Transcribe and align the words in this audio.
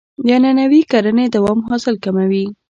د 0.25 0.27
عنعنوي 0.35 0.81
کرنې 0.91 1.25
دوام 1.35 1.59
حاصل 1.69 1.95
کموي. 2.03 2.45